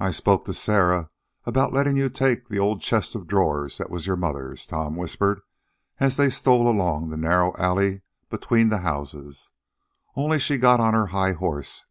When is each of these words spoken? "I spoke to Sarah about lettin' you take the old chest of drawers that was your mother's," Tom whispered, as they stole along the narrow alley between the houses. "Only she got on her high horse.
"I 0.00 0.10
spoke 0.10 0.46
to 0.46 0.52
Sarah 0.52 1.10
about 1.44 1.72
lettin' 1.72 1.94
you 1.94 2.10
take 2.10 2.48
the 2.48 2.58
old 2.58 2.80
chest 2.82 3.14
of 3.14 3.28
drawers 3.28 3.78
that 3.78 3.88
was 3.88 4.04
your 4.04 4.16
mother's," 4.16 4.66
Tom 4.66 4.96
whispered, 4.96 5.42
as 6.00 6.16
they 6.16 6.28
stole 6.28 6.66
along 6.68 7.10
the 7.10 7.16
narrow 7.16 7.54
alley 7.56 8.02
between 8.30 8.68
the 8.68 8.78
houses. 8.78 9.52
"Only 10.16 10.40
she 10.40 10.58
got 10.58 10.80
on 10.80 10.92
her 10.92 11.06
high 11.14 11.34
horse. 11.34 11.86